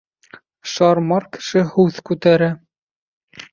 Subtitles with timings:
[0.71, 2.51] Шар-мар кеше һүҙ күтәрә